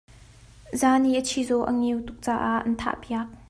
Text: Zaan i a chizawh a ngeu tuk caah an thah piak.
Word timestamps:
Zaan 0.81 1.03
i 1.11 1.13
a 1.19 1.21
chizawh 1.29 1.67
a 1.69 1.71
ngeu 1.79 1.99
tuk 2.07 2.17
caah 2.25 2.59
an 2.67 2.73
thah 2.81 2.97
piak. 3.03 3.27